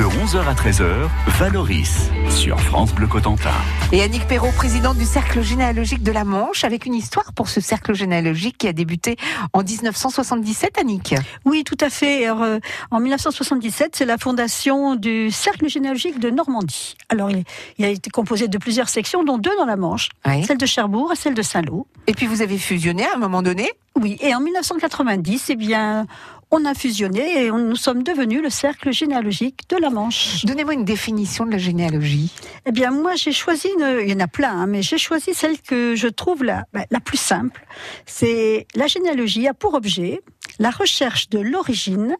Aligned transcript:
De 0.00 0.06
11h 0.06 0.48
à 0.48 0.54
13h, 0.54 1.10
Valoris 1.38 2.08
sur 2.30 2.58
France 2.58 2.94
Bleu 2.94 3.06
Cotentin. 3.06 3.50
Et 3.92 4.00
Annick 4.00 4.26
Perrault, 4.26 4.50
présidente 4.56 4.96
du 4.96 5.04
Cercle 5.04 5.42
généalogique 5.42 6.02
de 6.02 6.10
la 6.10 6.24
Manche, 6.24 6.64
avec 6.64 6.86
une 6.86 6.94
histoire 6.94 7.34
pour 7.34 7.50
ce 7.50 7.60
cercle 7.60 7.92
généalogique 7.92 8.56
qui 8.56 8.66
a 8.66 8.72
débuté 8.72 9.16
en 9.52 9.62
1977, 9.62 10.78
Annick. 10.78 11.16
Oui, 11.44 11.64
tout 11.64 11.76
à 11.82 11.90
fait. 11.90 12.24
Alors, 12.24 12.42
euh, 12.44 12.60
en 12.90 12.98
1977, 12.98 13.94
c'est 13.94 14.06
la 14.06 14.16
fondation 14.16 14.96
du 14.96 15.30
Cercle 15.30 15.68
généalogique 15.68 16.18
de 16.18 16.30
Normandie. 16.30 16.96
Alors, 17.10 17.30
il, 17.30 17.44
il, 17.76 17.84
a 17.84 17.88
été 17.88 18.08
composé 18.08 18.48
de 18.48 18.56
plusieurs 18.56 18.88
sections, 18.88 19.22
dont 19.22 19.36
deux 19.36 19.54
dans 19.58 19.66
la 19.66 19.76
Manche, 19.76 20.08
Oui. 20.26 20.42
celle 20.44 20.56
de 20.56 20.64
Cherbourg 20.64 21.12
et 21.12 21.16
celle 21.16 21.34
de 21.34 21.42
Saint-Lô. 21.42 21.86
Et 22.06 22.14
puis 22.14 22.26
vous 22.26 22.40
avez 22.40 22.56
fusionné 22.56 23.04
à 23.04 23.16
un 23.16 23.18
moment 23.18 23.42
donné? 23.42 23.70
Oui, 24.00 24.16
et 24.22 24.34
en 24.34 24.40
1990, 24.40 25.50
eh 25.50 25.56
bien, 25.56 26.06
on 26.50 26.64
a 26.64 26.74
fusionné 26.74 27.44
et 27.44 27.50
on- 27.50 27.58
nous 27.58 27.76
sommes 27.76 28.02
devenus 28.02 28.42
le 28.42 28.50
Cercle 28.50 28.92
généalogique 28.92 29.60
de 29.68 29.76
la 29.76 29.90
Manche. 29.90 30.44
Donnez-moi 30.44 30.74
une 30.74 30.84
définition 30.84 31.46
de 31.46 31.52
la 31.52 31.58
généalogie. 31.58 32.32
Eh 32.66 32.72
bien, 32.72 32.90
moi, 32.90 33.14
j'ai 33.14 33.32
choisi, 33.32 33.68
une, 33.78 34.00
il 34.02 34.10
y 34.10 34.14
en 34.14 34.20
a 34.20 34.26
plein, 34.26 34.52
hein, 34.62 34.66
mais 34.66 34.82
j'ai 34.82 34.98
choisi 34.98 35.32
celle 35.34 35.60
que 35.60 35.94
je 35.94 36.08
trouve 36.08 36.42
la, 36.44 36.64
bah, 36.72 36.84
la 36.90 37.00
plus 37.00 37.18
simple. 37.18 37.64
C'est 38.06 38.66
la 38.74 38.86
généalogie 38.86 39.46
a 39.46 39.54
pour 39.54 39.74
objet 39.74 40.22
la 40.58 40.70
recherche 40.70 41.28
de 41.28 41.38
l'origine 41.38 42.16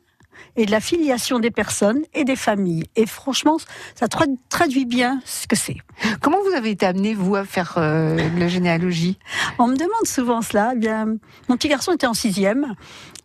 et 0.56 0.64
de 0.64 0.70
la 0.70 0.80
filiation 0.80 1.38
des 1.38 1.50
personnes 1.50 2.02
et 2.14 2.24
des 2.24 2.36
familles. 2.36 2.84
Et 2.96 3.06
franchement, 3.06 3.58
ça 3.94 4.06
tra- 4.06 4.34
traduit 4.48 4.84
bien 4.86 5.20
ce 5.24 5.46
que 5.46 5.54
c'est. 5.56 5.76
Comment 6.22 6.38
vous 6.48 6.54
avez 6.56 6.70
été 6.70 6.86
amené, 6.86 7.14
vous, 7.14 7.36
à 7.36 7.44
faire 7.44 7.74
euh, 7.76 8.16
la 8.38 8.48
généalogie? 8.48 9.18
On 9.58 9.66
me 9.66 9.76
demande 9.76 10.06
souvent 10.06 10.40
cela. 10.40 10.72
Eh 10.74 10.78
bien, 10.78 11.06
mon 11.48 11.56
petit 11.56 11.68
garçon 11.68 11.92
était 11.92 12.06
en 12.06 12.14
sixième. 12.14 12.74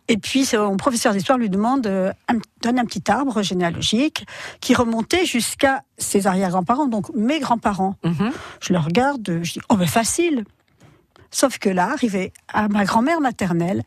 Et 0.08 0.16
puis, 0.18 0.48
mon 0.54 0.76
professeur 0.76 1.12
d'histoire 1.12 1.36
lui 1.38 1.50
demande, 1.50 1.86
euh, 1.86 2.12
un- 2.28 2.38
donne 2.62 2.78
un 2.78 2.84
petit 2.84 3.10
arbre 3.10 3.42
généalogique 3.42 4.24
qui 4.60 4.74
remontait 4.74 5.26
jusqu'à 5.26 5.82
ses 5.98 6.26
arrière-grands-parents, 6.26 6.86
donc 6.86 7.12
mes 7.14 7.40
grands-parents. 7.40 7.96
Mhm. 8.04 8.30
Je 8.60 8.72
le 8.72 8.78
regarde, 8.78 9.40
je 9.42 9.52
dis 9.54 9.60
oh 9.68 9.76
ben 9.76 9.86
facile. 9.88 10.44
Sauf 11.30 11.58
que 11.58 11.68
là, 11.68 11.90
arrivé 11.92 12.32
à 12.52 12.68
ma 12.68 12.84
grand-mère 12.84 13.20
maternelle, 13.20 13.82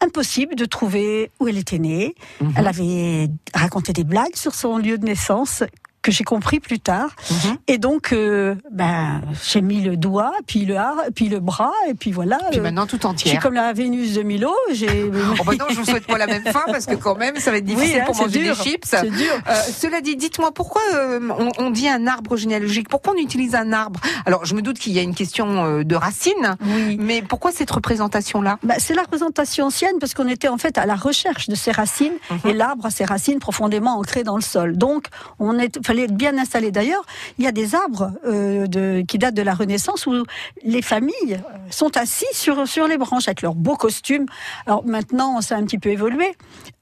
impossible 0.00 0.54
de 0.54 0.64
trouver 0.64 1.30
où 1.40 1.48
elle 1.48 1.58
était 1.58 1.78
née. 1.78 2.14
Mhm. 2.40 2.52
Elle 2.56 2.66
avait 2.66 3.28
raconté 3.54 3.92
des 3.92 4.04
blagues 4.04 4.36
sur 4.36 4.54
son 4.54 4.78
lieu 4.78 4.96
de 4.96 5.04
naissance 5.04 5.62
que 6.08 6.12
j'ai 6.16 6.24
compris 6.24 6.58
plus 6.60 6.80
tard. 6.80 7.10
Mhm. 7.30 7.56
Et 7.66 7.78
donc, 7.78 8.12
euh, 8.12 8.54
ben, 8.70 9.20
j'ai 9.46 9.60
mis 9.60 9.82
le 9.82 9.96
doigt, 9.96 10.32
puis 10.46 10.64
le, 10.64 10.76
har- 10.76 11.04
puis 11.14 11.28
le 11.28 11.38
bras, 11.40 11.72
et 11.88 11.94
puis 11.94 12.12
voilà. 12.12 12.38
Puis 12.50 12.60
euh, 12.60 12.62
maintenant, 12.62 12.86
tout 12.86 12.96
je 12.96 13.00
suis 13.00 13.06
entière. 13.08 13.42
comme 13.42 13.54
la 13.54 13.72
Vénus 13.74 14.14
de 14.14 14.22
Milo. 14.22 14.52
J'ai. 14.72 15.10
Oh 15.40 15.44
bah 15.44 15.52
non, 15.58 15.66
je 15.70 15.76
vous 15.76 15.84
souhaite 15.84 16.06
pas 16.06 16.18
la 16.18 16.26
même 16.26 16.42
fin 16.44 16.62
parce 16.66 16.86
que 16.86 16.94
quand 16.94 17.14
même, 17.16 17.36
ça 17.36 17.50
va 17.50 17.58
être 17.58 17.64
difficile 17.64 17.94
Oui, 17.96 18.00
hein, 18.00 18.04
pour 18.06 18.16
manger 18.16 18.40
dur, 18.42 18.56
des 18.56 18.62
chips. 18.62 18.84
C'est 18.86 19.10
dur. 19.10 19.32
Euh, 19.48 19.54
cela 19.76 20.00
dit, 20.00 20.16
dites-moi 20.16 20.52
pourquoi 20.52 20.80
euh, 20.94 21.20
on, 21.38 21.50
on 21.58 21.70
dit 21.70 21.88
un 21.88 22.06
arbre 22.06 22.36
généalogique? 22.36 22.88
Pourquoi 22.88 23.12
on 23.14 23.20
utilise 23.22 23.54
un 23.54 23.72
arbre? 23.72 24.00
Alors, 24.26 24.44
je 24.46 24.54
me 24.54 24.62
doute 24.62 24.78
qu'il 24.78 24.92
y 24.94 24.98
a 24.98 25.02
une 25.02 25.14
question 25.14 25.64
euh, 25.64 25.84
de 25.84 25.94
racines, 25.94 26.56
Oui. 26.64 26.96
mais 26.98 27.22
pourquoi 27.22 27.52
cette 27.52 27.70
représentation-là? 27.70 28.58
Bah, 28.62 28.74
c'est 28.78 28.94
la 28.94 29.02
représentation 29.02 29.66
ancienne 29.66 29.98
parce 30.00 30.14
qu'on 30.14 30.28
était 30.28 30.48
en 30.48 30.58
fait 30.58 30.78
à 30.78 30.86
la 30.86 30.96
recherche 30.96 31.48
de 31.48 31.54
ces 31.54 31.70
racines 31.72 32.12
Mhm. 32.30 32.50
et 32.50 32.52
l'arbre 32.54 32.86
a 32.86 32.90
ses 32.90 33.04
racines 33.04 33.38
profondément 33.38 33.98
ancrées 33.98 34.24
dans 34.24 34.36
le 34.36 34.42
sol. 34.42 34.76
Donc, 34.76 35.06
on 35.38 35.58
est, 35.58 35.84
fallait 35.84 35.97
être 36.04 36.14
bien 36.14 36.36
installé. 36.38 36.70
D'ailleurs, 36.70 37.04
il 37.38 37.44
y 37.44 37.48
a 37.48 37.52
des 37.52 37.74
arbres 37.74 38.12
euh, 38.26 38.66
de, 38.66 39.02
qui 39.06 39.18
datent 39.18 39.34
de 39.34 39.42
la 39.42 39.54
Renaissance 39.54 40.06
où 40.06 40.12
les 40.64 40.82
familles 40.82 41.14
euh, 41.34 41.58
sont 41.70 41.96
assis 41.96 42.26
sur 42.32 42.66
sur 42.68 42.86
les 42.88 42.98
branches 42.98 43.28
avec 43.28 43.42
leurs 43.42 43.54
beaux 43.54 43.76
costumes. 43.76 44.26
Alors 44.66 44.84
maintenant, 44.84 45.40
ça 45.40 45.56
a 45.56 45.58
un 45.58 45.64
petit 45.64 45.78
peu 45.78 45.90
évolué. 45.90 46.34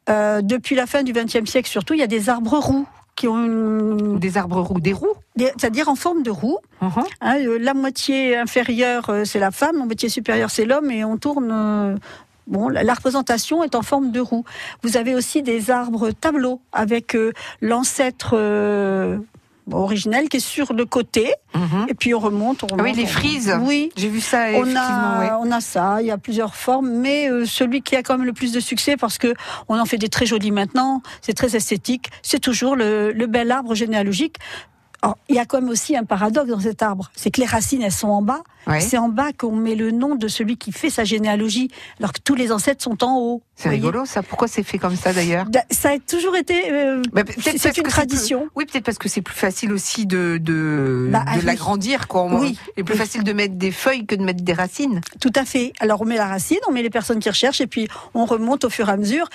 Euh, 0.09 0.41
depuis 0.43 0.75
la 0.77 0.87
fin 0.87 1.03
du 1.03 1.13
XXe 1.13 1.51
siècle, 1.51 1.69
surtout, 1.69 1.95
il 1.95 2.01
y 2.01 2.03
a 2.03 2.07
des 2.07 2.29
arbres 2.29 2.59
roux 2.59 2.87
qui 3.17 3.27
ont 3.29 3.43
une- 3.45 4.19
Des 4.19 4.37
arbres 4.37 4.61
roux, 4.61 4.79
des 4.79 4.93
roues 4.93 5.15
c'est-à-dire 5.39 5.89
en 5.89 5.95
forme 5.97 6.23
de 6.23 6.31
roue. 6.31 6.59
Mhm. 6.83 6.91
Hein, 7.23 7.37
la 7.61 7.75
moitié 7.75 8.37
inférieure, 8.37 9.11
c'est 9.25 9.39
la 9.39 9.51
femme, 9.51 9.77
la 9.79 9.85
moitié 9.87 10.09
supérieure, 10.09 10.51
c'est 10.51 10.65
l'homme, 10.67 10.91
et 10.91 11.05
on 11.05 11.17
tourne. 11.17 11.99
Bon, 12.47 12.69
la 12.69 12.95
représentation 12.95 13.65
est 13.65 13.75
en 13.75 13.83
forme 13.83 14.13
de 14.13 14.21
roue. 14.21 14.45
Vous 14.83 14.97
avez 14.97 15.15
aussi 15.15 15.43
des 15.43 15.71
arbres 15.71 16.11
tableaux 16.13 16.61
avec 16.73 17.17
euh, 17.17 17.33
l'ancêtre 17.61 18.31
euh, 18.35 19.19
originel 19.73 20.29
qui 20.29 20.37
est 20.37 20.41
sur 20.41 20.73
le 20.73 20.85
côté, 20.85 21.35
Mhm. 21.57 21.87
et 21.89 21.95
puis 21.95 22.15
on 22.15 22.21
remonte. 22.21 22.63
On 22.63 22.67
Ah 22.71 22.75
oui, 22.75 22.83
remonte, 22.93 22.97
les 22.99 23.03
on- 23.03 23.07
frises. 23.07 23.59
Oui. 23.63 23.91
J'ai 23.97 24.09
vu 24.09 24.21
ça, 24.21 24.47
On 24.55 24.77
a, 24.77 25.19
ouais. 25.21 25.31
on 25.41 25.51
a 25.51 25.61
ça, 25.61 26.01
il 26.01 26.07
y 26.07 26.11
a 26.13 26.19
plusieurs 26.19 26.55
formes, 26.55 26.89
mais 26.89 27.29
euh, 27.29 27.45
celui 27.47 27.83
qui 27.83 27.97
a 27.97 28.03
quand 28.05 28.17
même 28.17 28.27
le 28.27 28.33
plus 28.33 28.53
de 28.53 28.61
succès, 28.61 28.97
parce 28.97 29.19
que 29.19 29.35
on 29.69 29.77
en 29.81 29.85
fait 29.85 29.99
des 29.99 30.09
très 30.09 30.25
jolis 30.25 30.53
maintenant, 30.53 31.03
c'est 31.23 31.33
très 31.35 31.57
esthétique, 31.57 32.11
c'est 32.23 32.39
toujours 32.39 32.77
le, 32.77 33.11
le 33.11 33.27
bel 33.27 33.51
arbre 33.51 33.75
généalogique. 33.75 34.37
Alors, 35.03 35.19
il 35.29 35.37
y 35.37 35.39
a 35.39 35.45
quand 35.45 35.61
même 35.61 35.71
aussi 35.71 35.97
un 35.97 36.05
paradoxe 36.05 36.49
dans 36.49 36.61
cet 36.61 36.83
arbre, 36.83 37.11
c'est 37.15 37.31
que 37.31 37.41
les 37.41 37.47
racines, 37.47 37.83
elles 37.83 37.93
sont 37.93 38.09
en 38.09 38.23
bas. 38.23 38.43
Ouais. 38.67 38.81
C'est 38.81 38.99
en 38.99 39.09
bas 39.09 39.33
qu'on 39.33 39.55
met 39.55 39.77
le 39.77 39.93
nom 39.93 40.17
de 40.17 40.27
celui 40.27 40.57
qui 40.57 40.73
fait 40.73 40.91
sa 40.91 41.05
généalogie, 41.05 41.71
alors 42.01 42.13
que 42.13 42.19
tous 42.21 42.35
les 42.35 42.51
ancêtres 42.51 42.83
sont 42.83 43.05
en 43.05 43.17
haut. 43.19 43.43
C'est 43.55 43.69
rigolo, 43.69 44.05
ça. 44.07 44.23
Pourquoi 44.25 44.49
c'est 44.49 44.63
fait 44.65 44.79
comme 44.79 44.97
ça, 44.97 45.13
d'ailleurs 45.13 45.47
Da- 45.47 45.63
Ça 45.71 45.91
a 45.91 45.99
toujours 45.99 46.35
été. 46.37 46.73
euh, 46.73 47.01
Bah, 47.13 47.23
c'est 47.41 47.59
c'est 47.59 47.77
une 47.77 47.85
plus- 47.85 47.93
tradition. 47.93 48.49
Oui, 48.57 48.65
peut-être 48.67 48.85
parce 48.85 48.99
que 48.99 49.09
c'est 49.09 49.23
plus 49.23 49.37
facile 49.37 49.73
aussi 49.73 50.07
de, 50.07 50.39
de, 50.41 51.09
Bah, 51.13 51.25
ah 51.27 51.39
de 51.39 51.47
l'agrandir. 51.47 52.09
quoi. 52.09 52.25
Oui. 52.41 52.59
Il 52.77 52.81
est 52.81 52.85
plus 52.85 52.97
facile 52.97 53.23
de 53.23 53.33
mettre 53.33 53.55
des 53.55 53.71
feuilles 53.71 54.05
que 54.07 54.15
de 54.17 54.25
mettre 54.25 54.43
des 54.43 54.53
racines. 54.53 55.01
Tout 55.21 55.33
à 55.37 55.45
fait. 55.45 55.73
Alors 55.79 56.01
on 56.03 56.05
met 56.05 56.17
la 56.17 56.27
racine, 56.27 56.59
on 56.69 56.73
met 56.73 56.83
les 56.83 56.91
personnes 56.91 57.21
qui 57.21 57.29
recherchent, 57.29 57.61
et 57.61 57.67
puis 57.69 57.87
on 58.15 58.25
remonte 58.25 58.65
au 58.65 58.71
fur 58.71 58.89
et 58.89 58.93
à 58.93 58.97
mesure. 58.97 59.29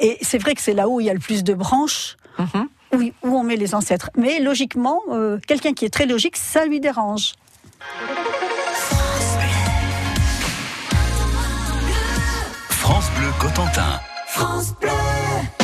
Et 0.00 0.18
c'est 0.22 0.38
vrai 0.38 0.54
que 0.54 0.60
c'est 0.62 0.74
là 0.74 0.88
où 0.88 1.00
il 1.00 1.06
y 1.06 1.10
a 1.10 1.14
le 1.14 1.18
plus 1.18 1.42
de 1.42 1.54
branches. 1.54 2.16
Mhm. 2.38 2.68
Oui, 2.92 3.12
où 3.22 3.36
on 3.36 3.42
met 3.42 3.56
les 3.56 3.74
ancêtres. 3.74 4.10
Mais 4.16 4.40
logiquement, 4.40 5.00
euh, 5.10 5.38
quelqu'un 5.46 5.72
qui 5.72 5.84
est 5.84 5.90
très 5.90 6.06
logique, 6.06 6.36
ça 6.36 6.64
lui 6.64 6.80
dérange. 6.80 7.34
France 12.70 13.10
Bleu 13.18 13.28
Cotentin. 13.38 14.00
What's 14.36 15.57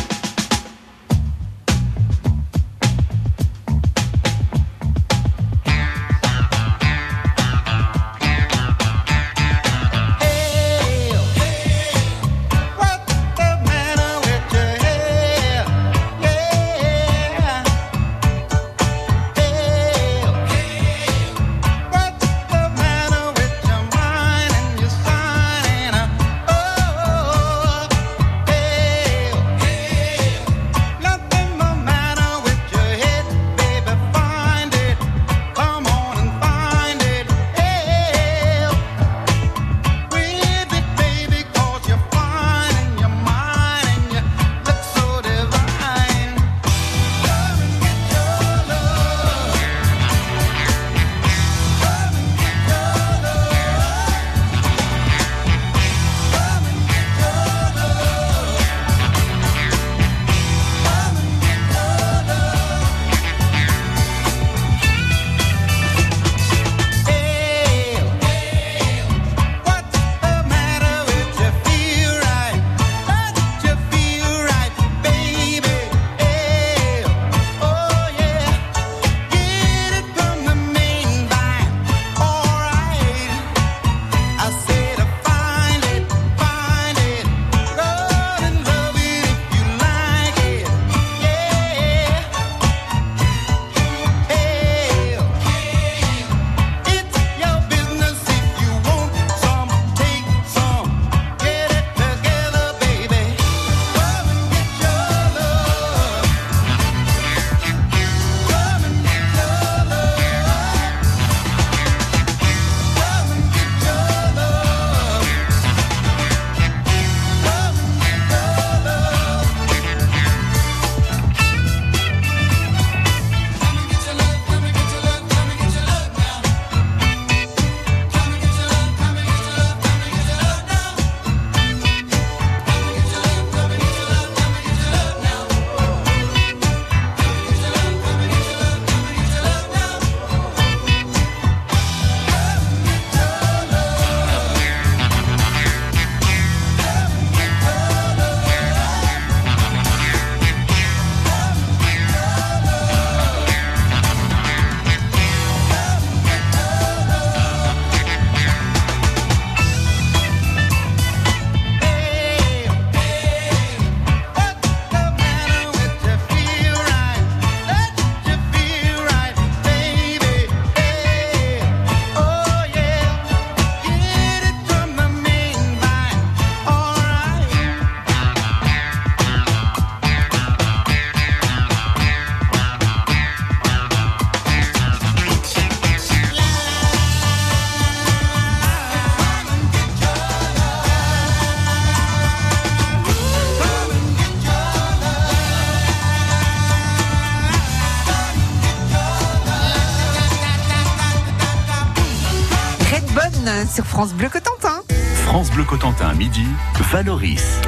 sur 203.69 203.85
France 203.85 204.15
Bleu 204.15 204.29
Cotentin. 204.31 204.81
France 205.27 205.51
Bleu 205.51 205.65
Cotentin, 205.65 206.15
midi, 206.15 206.47
Valoris. 206.91 207.61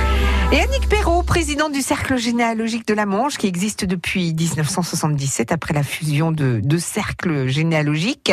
Et 0.52 0.61
Annick 0.61 0.88
Perrault, 0.88 1.23
présidente 1.23 1.73
du 1.73 1.82
Cercle 1.82 2.17
généalogique 2.17 2.87
de 2.87 2.94
la 2.94 3.05
Manche, 3.05 3.37
qui 3.37 3.46
existe 3.46 3.84
depuis 3.84 4.32
1977 4.32 5.52
après 5.52 5.75
la 5.75 5.82
fusion 5.82 6.32
de 6.32 6.61
deux 6.62 6.78
cercles 6.78 7.49
généalogiques. 7.49 8.32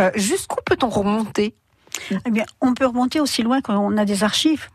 Euh, 0.00 0.10
Jusqu'où 0.16 0.58
peut-on 0.66 0.90
remonter? 0.90 1.54
Eh 2.26 2.30
bien, 2.30 2.44
on 2.60 2.74
peut 2.74 2.86
remonter 2.86 3.20
aussi 3.20 3.42
loin 3.42 3.62
qu'on 3.62 3.96
a 3.96 4.04
des 4.04 4.22
archives. 4.22 4.68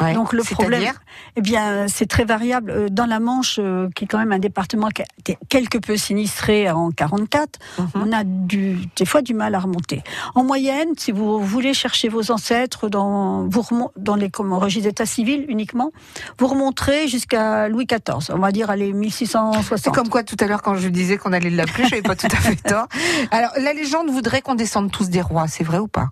Ouais, 0.00 0.14
Donc 0.14 0.32
le 0.32 0.42
problème, 0.42 0.92
eh 1.36 1.40
bien, 1.40 1.88
c'est 1.88 2.06
très 2.06 2.24
variable. 2.24 2.70
Euh, 2.70 2.88
Dans 2.88 3.06
la 3.06 3.18
Manche, 3.20 3.56
euh, 3.58 3.88
qui 3.94 4.04
est 4.04 4.06
quand 4.06 4.18
même 4.18 4.32
un 4.32 4.38
département 4.38 4.88
qui 4.88 5.02
a 5.02 5.04
été 5.18 5.36
quelque 5.48 5.78
peu 5.78 5.96
sinistré 5.96 6.70
en 6.70 6.90
44, 6.90 7.58
Mhm. 7.78 7.86
on 7.96 8.12
a 8.12 8.24
du, 8.24 8.78
des 8.96 9.04
fois 9.04 9.20
du 9.22 9.34
mal 9.34 9.54
à 9.54 9.58
remonter. 9.58 10.02
En 10.34 10.44
moyenne, 10.44 10.90
si 10.96 11.12
vous 11.12 11.40
voulez 11.44 11.74
chercher 11.74 12.08
vos 12.08 12.30
ancêtres 12.30 12.88
dans, 12.88 13.46
vous 13.48 13.64
dans 13.96 14.14
les 14.16 14.30
comment, 14.30 14.58
registres 14.58 14.88
d'état 14.88 15.06
civil 15.06 15.44
uniquement, 15.48 15.90
vous 16.38 16.46
remonterez 16.46 17.08
jusqu'à 17.08 17.68
Louis 17.68 17.86
XIV. 17.86 18.32
On 18.34 18.38
va 18.38 18.52
dire, 18.52 18.70
allez, 18.70 18.92
1660. 18.92 19.78
C'est 19.78 19.90
comme 19.94 20.08
quoi 20.08 20.22
tout 20.22 20.36
à 20.40 20.46
l'heure 20.46 20.62
quand 20.62 20.76
je 20.76 20.88
disais 20.88 21.16
qu'on 21.18 21.32
allait 21.32 21.50
l'appeler, 21.50 21.86
j'avais 21.88 22.02
pas 22.02 22.16
tout 22.16 22.28
à 22.30 22.36
fait 22.36 22.56
tort. 22.56 22.86
Alors 23.30 23.50
la 23.58 23.72
légende 23.72 24.08
voudrait 24.10 24.40
qu'on 24.42 24.54
descende 24.54 24.90
tous 24.90 25.08
des 25.10 25.20
rois, 25.22 25.46
c'est 25.48 25.64
vrai 25.64 25.78
ou 25.78 25.88
pas? 25.88 26.08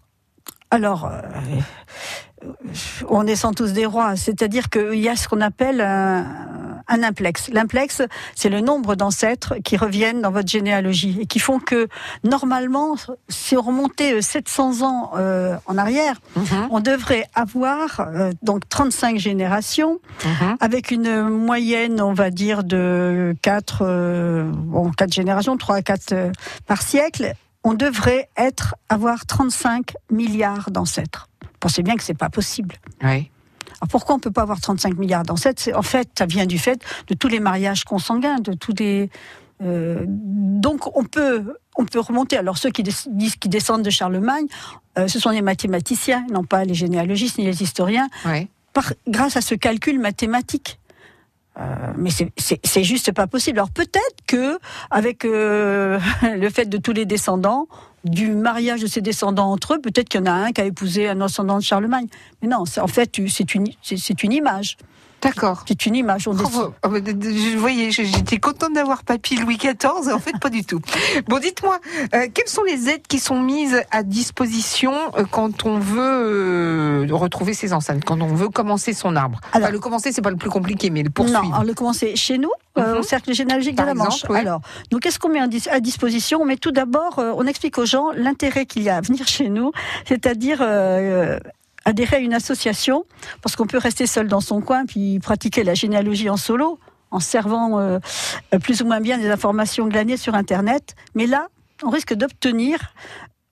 Alors, 0.70 1.06
euh, 1.06 1.22
on 3.08 3.24
descend 3.24 3.54
tous 3.54 3.72
des 3.72 3.86
rois, 3.86 4.16
c'est-à-dire 4.16 4.68
qu'il 4.70 4.98
y 4.98 5.08
a 5.08 5.16
ce 5.16 5.28
qu'on 5.28 5.40
appelle 5.40 5.80
un, 5.80 6.26
un 6.88 7.02
implex. 7.02 7.48
L'implex, 7.52 8.02
c'est 8.34 8.48
le 8.48 8.60
nombre 8.60 8.94
d'ancêtres 8.94 9.54
qui 9.64 9.76
reviennent 9.76 10.22
dans 10.22 10.30
votre 10.30 10.48
généalogie 10.48 11.18
et 11.20 11.26
qui 11.26 11.38
font 11.38 11.58
que, 11.58 11.88
normalement, 12.24 12.96
si 13.28 13.56
on 13.56 13.62
remontait 13.62 14.14
euh, 14.14 14.20
700 14.22 14.82
ans 14.82 15.10
euh, 15.16 15.56
en 15.66 15.76
arrière, 15.78 16.20
on 16.70 16.80
devrait 16.80 17.26
avoir 17.34 18.00
euh, 18.00 18.32
donc 18.42 18.68
35 18.68 19.18
générations 19.18 19.98
Mhm. 20.24 20.56
avec 20.60 20.90
une 20.90 21.28
moyenne, 21.28 22.00
on 22.00 22.12
va 22.12 22.30
dire, 22.30 22.64
de 22.64 23.34
4, 23.42 23.84
bon, 24.52 24.90
quatre 24.90 25.12
générations, 25.12 25.56
3 25.56 25.76
à 25.76 25.82
4 25.82 26.32
par 26.66 26.82
siècle. 26.82 27.32
On 27.64 27.74
devrait 27.74 28.28
être, 28.36 28.74
avoir 28.88 29.26
35 29.26 29.94
milliards 30.10 30.70
d'ancêtres. 30.70 31.27
Pensez 31.60 31.82
bien 31.82 31.96
que 31.96 32.02
c'est 32.02 32.14
pas 32.18 32.30
possible. 32.30 32.76
Oui. 33.02 33.30
Alors 33.80 33.88
pourquoi 33.90 34.14
on 34.16 34.18
peut 34.18 34.30
pas 34.30 34.42
avoir 34.42 34.60
35 34.60 34.96
milliards 34.98 35.22
d'ancêtres 35.22 35.70
En 35.74 35.82
fait, 35.82 36.08
ça 36.18 36.26
vient 36.26 36.46
du 36.46 36.58
fait 36.58 36.80
de 37.06 37.14
tous 37.14 37.28
les 37.28 37.40
mariages 37.40 37.84
consanguins, 37.84 38.36
de 38.40 38.52
tous 38.54 38.74
les. 38.78 39.10
euh, 39.62 40.04
donc 40.06 40.96
on 40.96 41.04
peut 41.04 41.54
on 41.76 41.84
peut 41.84 42.00
remonter. 42.00 42.36
Alors 42.36 42.58
ceux 42.58 42.70
qui 42.70 42.82
disent 42.82 43.36
qu'ils 43.36 43.50
descendent 43.50 43.82
de 43.84 43.90
Charlemagne, 43.90 44.46
euh, 44.98 45.06
ce 45.06 45.20
sont 45.20 45.30
les 45.30 45.42
mathématiciens, 45.42 46.26
non 46.32 46.42
pas 46.44 46.64
les 46.64 46.74
généalogistes 46.74 47.38
ni 47.38 47.44
les 47.44 47.62
historiens, 47.62 48.08
Oui. 48.26 48.48
par, 48.72 48.92
grâce 49.06 49.36
à 49.36 49.40
ce 49.40 49.54
calcul 49.54 50.00
mathématique. 50.00 50.80
Euh, 51.60 51.92
mais 51.96 52.10
c'est- 52.10 52.84
juste 52.84 53.10
pas 53.12 53.26
possible. 53.26 53.58
Alors 53.58 53.70
peut-être 53.70 54.16
que 54.26 54.58
avec 54.90 55.22
le 55.24 56.48
fait 56.52 56.66
de 56.68 56.78
tous 56.78 56.92
les 56.92 57.04
descendants, 57.04 57.66
du 58.04 58.30
mariage 58.30 58.80
de 58.80 58.86
ces 58.86 59.00
descendants 59.00 59.50
entre 59.50 59.74
eux, 59.74 59.80
peut-être 59.80 60.08
qu'il 60.08 60.20
y 60.20 60.22
en 60.22 60.26
a 60.26 60.32
un 60.32 60.52
qui 60.52 60.60
a 60.60 60.64
épousé 60.64 61.08
un 61.08 61.20
ascendant 61.20 61.58
de 61.58 61.62
Charlemagne. 61.62 62.06
Mais 62.40 62.48
non, 62.48 62.58
en 62.58 62.86
fait 62.86 63.20
c'est 63.28 63.54
une 63.54 63.66
c'est 63.82 64.22
une 64.22 64.32
image. 64.32 64.76
D'accord. 65.20 65.64
C'est 65.66 65.86
une 65.86 65.96
image. 65.96 66.28
On 66.28 66.34
Bravo. 66.34 66.74
Oh, 66.84 66.88
Je 66.94 67.56
voyais, 67.58 67.90
je- 67.90 68.02
j'étais 68.04 68.38
contente 68.38 68.72
d'avoir 68.74 69.02
papy 69.02 69.36
Louis 69.36 69.56
XIV, 69.56 70.12
en 70.12 70.18
fait 70.18 70.38
pas 70.40 70.50
du 70.50 70.64
tout. 70.64 70.80
Bon, 71.28 71.38
dites-moi, 71.38 71.78
euh, 72.14 72.26
quelles 72.32 72.48
sont 72.48 72.62
les 72.62 72.88
aides 72.88 73.06
qui 73.08 73.18
sont 73.18 73.40
mises 73.40 73.82
à 73.90 74.02
disposition 74.02 74.92
euh, 75.16 75.24
quand 75.30 75.64
on 75.66 75.78
veut 75.78 75.98
euh, 76.00 77.06
retrouver 77.10 77.54
ses 77.54 77.72
ancêtres, 77.72 78.04
quand 78.06 78.20
on 78.20 78.28
veut 78.34 78.48
commencer 78.48 78.92
son 78.92 79.16
arbre? 79.16 79.40
Alors- 79.52 79.66
Enfin, 79.68 79.72
le 79.72 79.80
commencer, 79.80 80.12
c'est 80.12 80.22
pas 80.22 80.30
le 80.30 80.36
plus 80.36 80.50
compliqué, 80.50 80.90
mais 80.90 81.00
le 81.02 81.08
Non, 81.08 81.12
poursuivre. 81.12 81.40
alors 81.52 81.64
le 81.64 81.74
commencer 81.74 82.14
chez 82.16 82.38
nous, 82.38 82.50
euh, 82.78 82.92
Mhm. 82.94 82.98
au 83.00 83.02
cercle 83.02 83.32
généalogique 83.34 83.76
Par 83.76 83.86
de 83.86 83.90
la 83.90 83.94
Manche. 83.94 84.14
exemple, 84.22 84.32
oui. 84.32 84.38
Alors, 84.38 84.60
nous, 84.92 84.98
qu'est-ce 85.00 85.18
qu'on 85.18 85.28
met 85.30 85.40
à 85.40 85.48
dis- 85.48 85.68
à 85.68 85.80
disposition? 85.80 86.40
On 86.40 86.44
met 86.44 86.56
tout 86.56 86.70
d'abord, 86.70 87.18
euh, 87.18 87.32
on 87.36 87.44
explique 87.46 87.76
aux 87.78 87.86
gens 87.86 88.12
l'intérêt 88.14 88.66
qu'il 88.66 88.82
y 88.82 88.88
a 88.88 88.96
à 88.96 89.00
venir 89.00 89.26
chez 89.26 89.48
nous, 89.48 89.72
c'est-à-dire 90.06 90.58
euh, 90.62 91.38
adhérer 91.88 92.16
à 92.16 92.18
une 92.20 92.34
association, 92.34 93.04
parce 93.42 93.56
qu'on 93.56 93.66
peut 93.66 93.78
rester 93.78 94.06
seul 94.06 94.28
dans 94.28 94.40
son 94.40 94.60
coin 94.60 94.84
puis 94.86 95.18
pratiquer 95.18 95.64
la 95.64 95.74
généalogie 95.74 96.28
en 96.30 96.36
solo, 96.36 96.78
en 97.10 97.20
servant 97.20 97.78
euh, 97.80 97.98
euh, 98.54 98.58
plus 98.58 98.82
ou 98.82 98.86
moins 98.86 99.00
bien 99.00 99.18
des 99.18 99.30
informations 99.30 99.88
glanées 99.88 100.16
sur 100.18 100.34
Internet. 100.34 100.94
Mais 101.14 101.26
là, 101.26 101.48
on 101.82 101.90
risque 101.90 102.14
d'obtenir, 102.14 102.78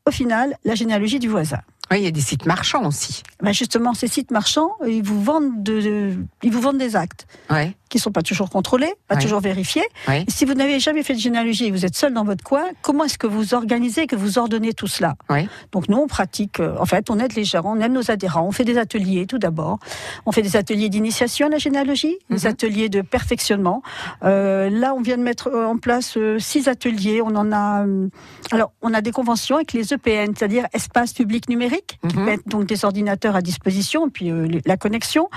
au 0.07 0.11
final, 0.11 0.57
la 0.65 0.75
généalogie 0.75 1.19
du 1.19 1.29
voisin. 1.29 1.61
Oui, 1.91 1.99
il 2.01 2.05
y 2.05 2.09
a 2.09 2.11
des 2.11 2.21
sites 2.21 2.47
marchands 2.47 2.85
aussi. 2.85 3.23
Ben 3.41 3.53
justement, 3.53 3.95
ces 3.95 4.09
sites 4.09 4.33
marchands, 4.33 4.73
ils 4.87 5.03
vous 5.05 5.23
vendent, 5.23 5.63
de, 5.63 5.81
de- 5.81 6.17
ils 6.43 6.51
vous 6.53 6.61
vendent 6.61 6.79
des 6.79 6.97
actes 6.97 7.27
Ouais. 7.49 7.77
Qui 7.89 7.99
sont 7.99 8.11
pas 8.13 8.23
toujours 8.23 8.51
contrôlés, 8.51 8.93
pas 9.09 9.17
toujours 9.17 9.41
vérifiés. 9.41 9.85
Si 10.29 10.45
vous 10.45 10.55
n'avez 10.55 10.81
jamais 10.81 11.03
fait 11.03 11.15
de 11.15 11.21
généalogie 11.21 11.67
et 11.67 11.71
vous 11.71 11.85
êtes 11.85 11.97
seul 11.97 12.13
dans 12.13 12.25
votre 12.25 12.43
coin, 12.45 12.65
comment 12.83 13.05
est-ce 13.05 13.19
que 13.19 13.27
vous 13.27 13.55
organisez, 13.55 14.07
que 14.07 14.17
vous 14.17 14.39
ordonnez 14.39 14.73
tout 14.73 14.87
cela. 14.89 15.15
Donc 15.73 15.89
nous, 15.89 15.97
on 15.99 16.07
pratique, 16.07 16.61
euh, 16.61 16.77
en 16.81 16.87
fait, 16.87 17.11
on 17.11 17.19
aide 17.19 17.35
les 17.35 17.45
gens, 17.45 17.63
on 17.65 17.81
aide 17.81 17.93
nos 17.93 18.11
adhérents, 18.11 18.47
on 18.47 18.53
fait 18.53 18.65
des 18.65 18.79
ateliers 18.79 19.27
tout 19.27 19.39
d'abord. 19.39 19.79
On 20.27 20.33
fait 20.33 20.43
des 20.43 20.57
ateliers 20.57 20.89
d'initiation 20.89 21.47
à 21.47 21.51
la 21.51 21.59
généalogie, 21.59 22.17
des 22.31 22.37
Mhm. 22.41 22.47
ateliers 22.47 22.89
de 22.89 23.03
perfectionnement. 23.03 23.83
Euh, 24.25 24.71
là, 24.71 24.95
on 24.95 25.01
vient 25.01 25.17
de 25.17 25.23
mettre 25.23 25.49
euh, 25.49 25.67
en 25.67 25.77
place 25.79 26.17
euh, 26.17 26.39
six 26.39 26.69
ateliers. 26.69 27.21
On 27.23 27.35
en 27.37 27.53
a, 27.53 27.87
euh, 27.87 28.09
alors, 28.53 28.73
on 28.83 28.93
a 28.95 29.01
des 29.01 29.13
conventions 29.13 29.57
avec 29.57 29.73
les 29.73 29.93
EPN, 29.93 30.35
c'est-à-dire 30.37 30.67
espace 30.73 31.13
public 31.13 31.49
numérique, 31.49 31.99
qui 32.09 32.17
Mhm. 32.17 32.25
mettent 32.25 32.49
donc 32.49 32.67
des 32.67 32.85
ordinateurs 32.85 33.37
à 33.37 33.43
disposition, 33.43 34.09
puis 34.11 34.31
la 34.65 34.77
connexion. 34.77 35.29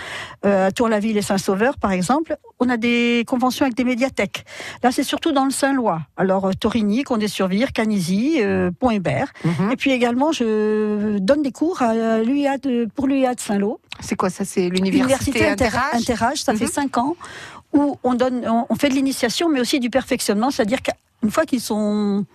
À 0.44 0.72
Tour-la-Ville 0.72 1.18
et 1.18 1.22
Saint-Sauveur, 1.22 1.78
par 1.78 1.92
exemple, 1.92 2.38
on 2.62 2.68
a 2.70 2.76
des 2.76 3.24
conventions 3.26 3.64
avec 3.66 3.76
des 3.78 3.86
médiathèques. 3.86 4.44
Là, 4.84 4.92
c'est 4.92 5.04
surtout 5.04 5.32
dans 5.32 5.46
le 5.46 5.52
Saint-Lois. 5.52 6.02
Alors, 6.18 6.46
euh, 6.48 6.52
Torigny, 6.60 7.04
Condé-sur-Vire, 7.04 7.72
Canizy, 7.72 8.42
euh, 8.42 8.70
Pont-Hébert. 8.78 9.32
Mhm. 9.46 9.72
Et 9.72 9.78
puis 9.78 9.92
également, 9.92 10.34
je 10.34 11.18
donne 11.20 11.42
des 11.42 11.54
cours 11.54 11.82
à 11.82 12.20
l'UIA 12.22 12.58
de, 12.58 12.86
pour 12.96 13.08
l'UIA 13.08 13.34
de 13.34 13.40
Saint-Lô. 13.40 13.80
C'est 14.02 14.16
quoi 14.18 14.30
ça? 14.30 14.44
C'est 14.44 14.68
l'université 14.70 15.40
Inter- 15.48 15.52
Interage 15.66 15.96
Interage, 16.02 16.42
ça 16.44 16.54
fait 16.54 16.66
Mhm. 16.66 16.72
cinq 16.72 16.98
ans, 16.98 17.16
où 17.72 17.98
on, 18.04 18.14
donne, 18.14 18.46
on, 18.46 18.66
on 18.70 18.76
fait 18.76 18.90
de 18.90 18.94
l'initiation, 18.96 19.48
mais 19.48 19.62
aussi 19.62 19.80
du 19.80 19.90
perfectionnement. 19.90 20.52
C'est-à-dire 20.52 20.80
qu'une 20.82 21.32
fois 21.32 21.46
qu'ils 21.46 21.62
sont 21.62 22.26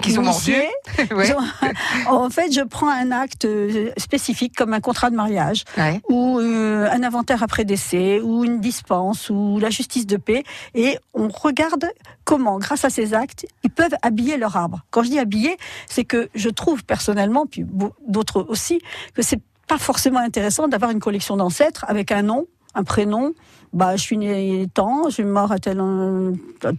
Qui 0.00 0.12
sont 0.12 0.22
mordus. 0.22 0.54
Ouais. 1.14 1.34
en 2.08 2.30
fait, 2.30 2.52
je 2.52 2.62
prends 2.62 2.88
un 2.88 3.10
acte 3.10 3.44
euh, 3.44 3.90
spécifique, 3.98 4.54
comme 4.56 4.72
un 4.72 4.80
contrat 4.80 5.10
de 5.10 5.16
mariage, 5.16 5.64
Ouais. 5.76 6.00
ou 6.08 6.38
euh, 6.38 6.88
un 6.90 7.02
inventaire 7.02 7.42
après 7.42 7.64
décès, 7.64 8.20
ou 8.20 8.44
une 8.44 8.60
dispense, 8.60 9.28
ou 9.30 9.58
la 9.58 9.70
justice 9.70 10.06
de 10.06 10.16
paix, 10.16 10.44
et 10.74 10.96
on 11.12 11.28
regarde 11.28 11.86
comment, 12.24 12.58
grâce 12.58 12.84
à 12.84 12.90
ces 12.90 13.12
actes, 13.12 13.46
ils 13.62 13.70
peuvent 13.70 13.94
habiller 14.02 14.36
leur 14.38 14.56
arbre. 14.56 14.82
Quand 14.90 15.02
je 15.02 15.10
dis 15.10 15.18
habiller, 15.18 15.56
c'est 15.88 16.04
que 16.04 16.30
je 16.34 16.48
trouve 16.48 16.84
personnellement, 16.84 17.44
puis 17.46 17.66
d'autres 18.08 18.46
aussi, 18.48 18.80
que 19.14 19.20
c'est 19.22 19.40
pas 19.68 19.78
forcément 19.78 20.20
intéressant 20.20 20.68
d'avoir 20.68 20.90
une 20.92 21.00
collection 21.00 21.36
d'ancêtres 21.36 21.84
avec 21.88 22.12
un 22.12 22.22
nom, 22.22 22.46
un 22.74 22.84
prénom. 22.84 23.32
Bah, 23.72 23.96
je 23.96 24.02
suis 24.02 24.16
né 24.16 24.66
tant, 24.72 25.04
je 25.08 25.14
suis 25.14 25.24
mort 25.24 25.50
à 25.52 25.58
tel 25.58 25.82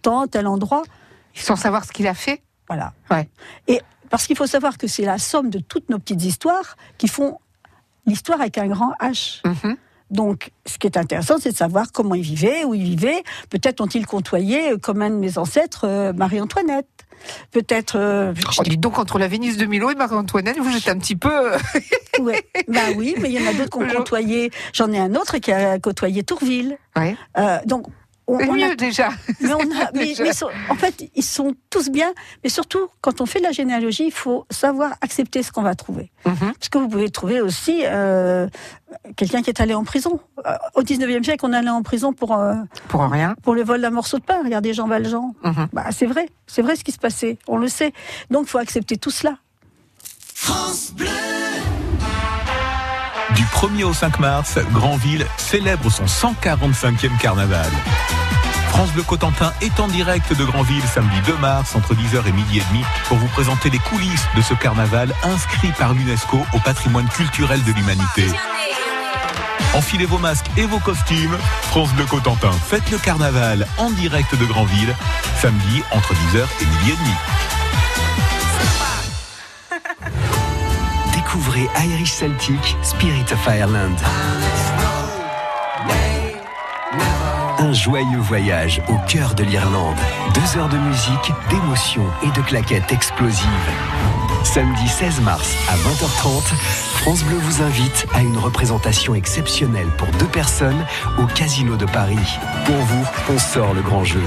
temps, 0.01 0.27
tel 0.27 0.47
endroit. 0.47 0.83
Sans 1.33 1.57
savoir 1.57 1.83
ce 1.83 1.91
qu'il 1.91 2.07
a 2.07 2.13
fait 2.13 2.41
Voilà. 2.67 2.93
Ouais. 3.11 3.27
Et 3.67 3.81
parce 4.09 4.27
qu'il 4.27 4.35
faut 4.37 4.47
savoir 4.47 4.77
que 4.77 4.87
c'est 4.87 5.05
la 5.05 5.17
somme 5.17 5.49
de 5.49 5.59
toutes 5.59 5.89
nos 5.89 5.99
petites 5.99 6.23
histoires 6.23 6.77
qui 6.97 7.07
font 7.07 7.37
l'histoire 8.05 8.39
avec 8.41 8.57
un 8.57 8.67
grand 8.67 8.93
H. 9.01 9.41
Mhm. 9.47 9.77
Donc, 10.11 10.51
ce 10.67 10.77
qui 10.77 10.85
est 10.85 10.97
intéressant, 10.97 11.35
c'est 11.39 11.51
de 11.51 11.55
savoir 11.57 11.91
comment 11.91 12.13
ils 12.13 12.21
vivaient, 12.21 12.63
où 12.63 12.75
ils 12.75 12.83
vivaient. 12.83 13.23
Peut-être 13.49 13.81
ont-ils 13.81 14.05
côtoyé, 14.05 14.73
euh, 14.73 14.77
comme 14.77 15.01
un 15.01 15.09
de 15.09 15.15
mes 15.15 15.39
ancêtres, 15.39 15.85
euh, 15.87 16.13
Marie-Antoinette. 16.13 16.87
Peut-être. 17.51 17.95
euh, 17.97 18.31
Oh, 18.59 18.63
dites 18.63 18.79
donc, 18.79 18.99
entre 18.99 19.17
la 19.17 19.27
Vénus 19.27 19.57
de 19.57 19.65
Milo 19.65 19.89
et 19.89 19.95
Marie-Antoinette, 19.95 20.59
vous 20.59 20.75
êtes 20.77 20.87
un 20.89 20.99
petit 20.99 21.15
peu... 21.15 21.53
euh, 21.53 21.57
ouais. 22.19 22.45
bah 22.67 22.81
oui, 22.95 23.15
mais 23.19 23.31
il 23.31 23.41
y 23.41 23.43
en 23.43 23.49
a 23.49 23.53
d'autres 23.53 23.75
qui 23.79 23.83
ont 23.83 23.87
côtoyé. 23.97 24.51
J'en 24.73 24.91
ai 24.91 24.99
un 24.99 25.15
autre 25.15 25.39
qui 25.39 25.51
a 25.51 25.79
côtoyé 25.79 26.21
Tourville. 26.23 26.77
Ouais. 26.95 27.17
Euh, 27.39 27.57
donc, 27.65 27.87
on, 28.27 28.35
on 28.37 28.39
a 28.39 28.55
mieux 28.69 28.75
déjà. 28.75 29.09
Mais 29.39 29.53
on 29.53 29.59
a, 29.59 29.91
mais- 29.93 30.05
Déjà. 30.05 30.23
mais 30.23 30.33
sont- 30.33 30.49
en 30.69 30.75
fait, 30.75 31.09
ils 31.15 31.23
sont 31.23 31.53
tous 31.69 31.89
bien. 31.89 32.13
Mais 32.43 32.49
surtout, 32.49 32.87
quand 33.01 33.21
on 33.21 33.25
fait 33.25 33.39
de 33.39 33.43
la 33.43 33.51
généalogie, 33.51 34.05
il 34.07 34.11
faut 34.11 34.45
savoir 34.49 34.93
accepter 35.01 35.43
ce 35.43 35.51
qu'on 35.51 35.61
va 35.61 35.75
trouver. 35.75 36.11
Mhm. 36.25 36.53
Parce 36.57 36.69
que 36.69 36.77
vous 36.77 36.87
pouvez 36.89 37.09
trouver 37.09 37.41
aussi 37.41 37.81
euh, 37.85 38.47
quelqu'un 39.15 39.41
qui 39.41 39.49
est 39.49 39.61
allé 39.61 39.73
en 39.73 39.83
prison. 39.83 40.19
Euh, 40.45 40.55
Au 40.73 40.81
19e 40.81 41.23
siècle, 41.23 41.45
on 41.47 41.53
allait 41.53 41.69
en 41.69 41.83
prison 41.83 42.13
pour, 42.13 42.33
euh, 42.33 42.55
Pour 42.87 43.01
rien. 43.09 43.35
pour 43.43 43.53
le 43.53 43.63
vol 43.63 43.81
d'un 43.81 43.91
morceau 43.91 44.17
de 44.19 44.23
pain. 44.23 44.41
Regardez 44.43 44.73
Jean 44.73 44.87
Valjean. 44.87 45.33
Mhm. 45.43 45.67
Bah, 45.73 45.85
c'est 45.91 46.05
vrai, 46.07 46.27
c'est 46.47 46.61
vrai 46.61 46.75
ce 46.75 46.83
qui 46.83 46.91
se 46.91 46.99
passait. 46.99 47.37
On 47.47 47.57
le 47.57 47.67
sait. 47.67 47.93
Donc, 48.31 48.47
il 48.47 48.49
faut 48.49 48.57
accepter 48.57 48.97
tout 48.97 49.11
cela. 49.11 49.37
Du 53.35 53.43
1er 53.43 53.83
au 53.83 53.93
5 53.93 54.19
mars, 54.19 54.57
Granville 54.71 55.25
célèbre 55.37 55.89
son 55.89 56.05
145e 56.05 57.17
carnaval. 57.19 57.69
France 58.69 58.91
Bleu 58.91 59.03
Cotentin 59.03 59.51
est 59.61 59.79
en 59.79 59.87
direct 59.87 60.33
de 60.37 60.43
Granville 60.45 60.83
samedi 60.83 61.17
2 61.25 61.35
mars 61.37 61.75
entre 61.75 61.93
10h 61.93 62.27
et 62.27 62.31
midi 62.31 62.59
et 62.59 62.63
demi 62.71 62.83
pour 63.07 63.17
vous 63.17 63.27
présenter 63.27 63.69
les 63.69 63.79
coulisses 63.79 64.25
de 64.35 64.41
ce 64.41 64.53
carnaval 64.53 65.13
inscrit 65.23 65.71
par 65.77 65.93
l'UNESCO 65.93 66.45
au 66.53 66.59
patrimoine 66.59 67.07
culturel 67.09 67.61
de 67.63 67.71
l'humanité. 67.73 68.25
Enfilez 69.73 70.05
vos 70.05 70.17
masques 70.19 70.49
et 70.55 70.65
vos 70.65 70.79
costumes. 70.79 71.37
France 71.63 71.91
Bleu 71.93 72.05
Cotentin, 72.05 72.51
faites 72.51 72.89
le 72.91 72.97
carnaval 72.97 73.67
en 73.77 73.89
direct 73.91 74.33
de 74.39 74.45
Granville 74.45 74.95
samedi 75.41 75.83
entre 75.91 76.13
10h 76.13 76.45
et 76.61 76.65
midi 76.65 76.91
et 76.91 76.95
demi. 76.95 77.15
Découvrez 81.35 81.67
Irish 81.89 82.13
Celtic 82.13 82.77
Spirit 82.81 83.25
of 83.33 83.45
Ireland. 83.45 83.97
Un 87.59 87.73
joyeux 87.73 88.19
voyage 88.19 88.81
au 88.87 88.95
cœur 89.09 89.35
de 89.35 89.43
l'Irlande. 89.43 89.97
Deux 90.33 90.57
heures 90.57 90.69
de 90.69 90.77
musique, 90.77 91.33
d'émotion 91.49 92.05
et 92.23 92.31
de 92.31 92.41
claquettes 92.41 92.89
explosives. 92.93 93.45
Samedi 94.45 94.87
16 94.87 95.21
mars 95.21 95.53
à 95.67 95.75
20h30, 95.75 96.53
France 96.93 97.23
Bleu 97.23 97.37
vous 97.37 97.61
invite 97.63 98.05
à 98.13 98.21
une 98.21 98.37
représentation 98.37 99.15
exceptionnelle 99.15 99.87
pour 99.97 100.07
deux 100.19 100.27
personnes 100.27 100.85
au 101.17 101.25
Casino 101.25 101.75
de 101.75 101.85
Paris. 101.85 102.37
Pour 102.65 102.75
vous, 102.75 103.05
on 103.33 103.37
sort 103.39 103.73
le 103.73 103.81
grand 103.81 104.05
jeu. 104.05 104.21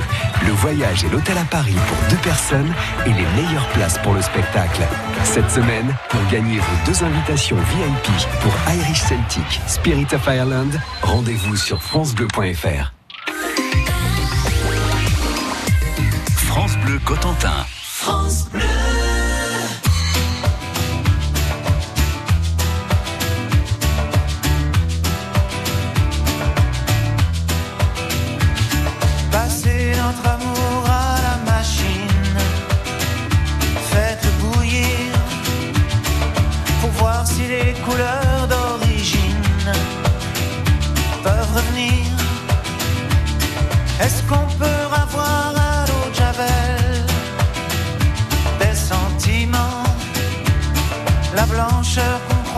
Le 0.45 0.53
voyage 0.53 1.05
et 1.05 1.09
l'hôtel 1.09 1.39
à 1.39 1.45
Paris 1.45 1.77
pour 1.87 1.97
deux 2.11 2.23
personnes 2.23 2.75
et 3.07 3.11
les 3.11 3.43
meilleures 3.43 3.69
places 3.69 3.99
pour 3.99 4.13
le 4.13 4.21
spectacle. 4.21 4.83
Cette 5.23 5.51
semaine, 5.51 5.95
pour 6.11 6.21
gagner 6.31 6.59
vos 6.59 6.91
deux 6.93 7.05
invitations 7.05 7.57
VIP 7.57 8.13
pour 8.41 8.53
Irish 8.75 9.01
Celtic 9.01 9.61
Spirit 9.67 10.09
of 10.13 10.27
Ireland, 10.27 10.71
rendez-vous 11.03 11.57
sur 11.57 11.81
francebleu.fr. 11.81 12.93
France 16.35 16.77
Bleu 16.85 16.99
Cotentin. 17.05 17.65
Passez 18.05 19.08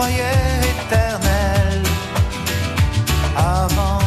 croyait 0.01 0.61
éternelle 0.73 1.83
avant? 3.37 4.01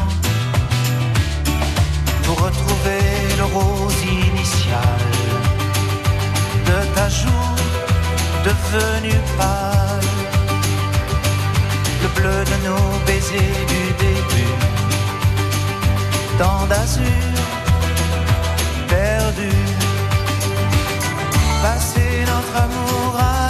pour 2.23 2.37
retrouver 2.45 3.05
le 3.37 3.45
rose 3.57 4.01
initial 4.01 5.01
de 6.69 6.77
ta 6.95 7.07
joue 7.09 7.55
devenue 8.47 9.21
pâle, 9.37 10.09
le 12.03 12.09
bleu 12.17 12.39
de 12.51 12.57
nos 12.67 12.87
baisers 13.05 13.65
du 13.73 13.83
début, 14.05 14.55
tant 16.39 16.65
d'azur 16.71 17.35
perdu, 18.87 19.51
passer 21.61 22.13
notre 22.31 22.55
amour 22.65 23.11
à 23.19 23.42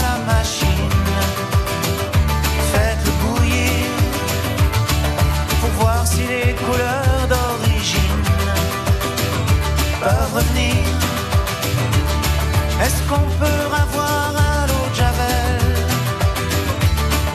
Est-ce 12.85 13.01
qu'on 13.09 13.27
peut 13.39 13.65
avoir 13.83 14.33
à 14.35 14.67
l'eau 14.67 14.85
de 14.91 14.95
Javel 15.01 15.61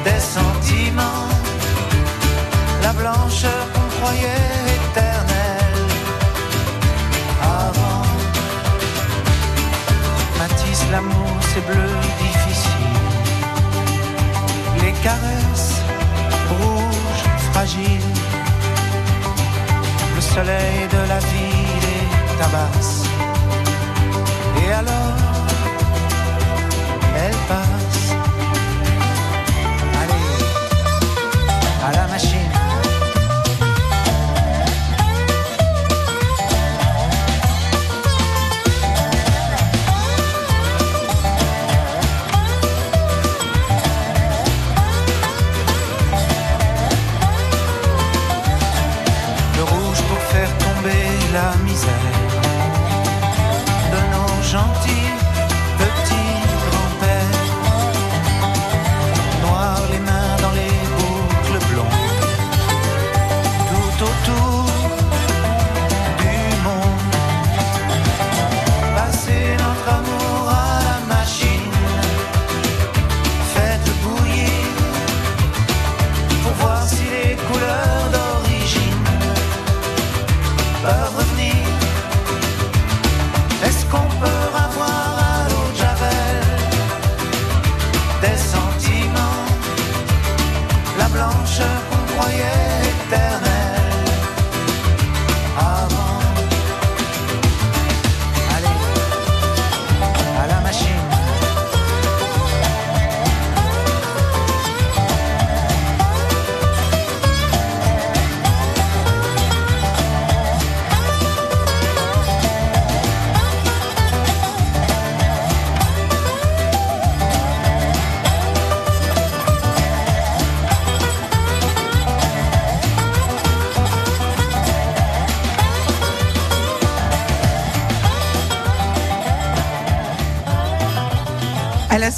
des 0.05 0.21
sentiments, 0.37 1.29
la 2.83 2.93
blancheur 2.93 3.63
qu'on 3.73 3.89
croyait 3.99 4.55
éternelle 4.77 5.87
avant? 7.61 8.05
Matisse, 10.39 10.85
l'amour, 10.93 11.33
c'est 11.51 11.65
bleu 11.67 11.93
difficile. 12.25 12.97
Les 14.83 14.93
caresses 15.07 15.77
rouges, 16.51 17.27
fragiles. 17.53 18.15
Le 20.15 20.21
soleil 20.21 20.81
de 20.93 21.03
la 21.09 21.19
ville 21.31 21.87
est 21.97 22.39
tabasse. 22.39 23.05
Et 24.63 24.73
alors, 24.73 25.18